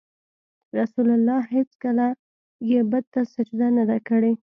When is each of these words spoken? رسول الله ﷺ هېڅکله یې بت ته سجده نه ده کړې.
رسول 0.79 1.07
الله 1.17 1.41
ﷺ 1.45 1.51
هېڅکله 1.55 2.07
یې 2.71 2.79
بت 2.91 3.05
ته 3.13 3.21
سجده 3.33 3.67
نه 3.77 3.83
ده 3.89 3.97
کړې. 4.07 4.31